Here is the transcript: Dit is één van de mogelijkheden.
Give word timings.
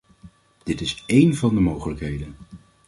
Dit 0.63 0.81
is 0.81 1.03
één 1.07 1.33
van 1.35 1.55
de 1.55 1.61
mogelijkheden. 1.61 2.35